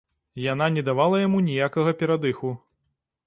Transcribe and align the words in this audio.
Яна 0.43 0.65
не 0.77 0.83
давала 0.87 1.19
яму 1.27 1.43
ніякага 1.49 1.91
перадыху. 2.01 2.49